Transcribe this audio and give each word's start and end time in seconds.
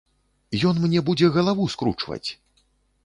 Ён 0.69 0.79
мне 0.85 1.03
будзе 1.09 1.29
галаву 1.37 1.69
скручваць! 1.75 2.27